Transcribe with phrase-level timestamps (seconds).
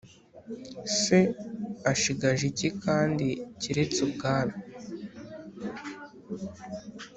[1.01, 1.19] Se
[1.91, 3.27] ashigaje iki kandi
[3.61, 4.55] keretse ubwami